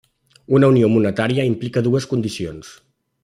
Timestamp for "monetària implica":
0.93-1.85